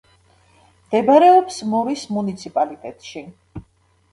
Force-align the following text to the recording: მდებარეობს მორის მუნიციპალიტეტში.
მდებარეობს 0.85 1.59
მორის 1.73 2.07
მუნიციპალიტეტში. 2.15 3.25